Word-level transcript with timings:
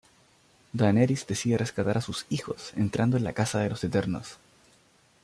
Daenerys 0.81 1.27
decide 1.27 1.57
rescatar 1.59 1.95
a 1.95 2.01
sus 2.01 2.25
"hijos" 2.29 2.73
entrando 2.75 3.17
en 3.17 3.23
la 3.23 3.33
Casa 3.33 3.59
de 3.59 3.69
los 3.69 3.83
Eternos. 3.83 4.39